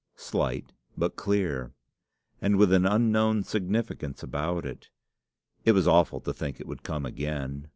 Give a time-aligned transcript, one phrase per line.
[0.15, 1.73] slight, but clear,
[2.41, 4.89] and with an unknown significance about it!
[5.63, 7.67] It was awful to think it would come again.